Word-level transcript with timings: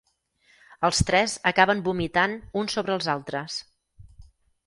Els 0.87 1.01
tres 1.09 1.35
acaben 1.51 1.83
vomitant 1.89 2.33
uns 2.61 2.77
sobre 2.77 2.95
els 2.97 3.09
altres. 3.17 3.59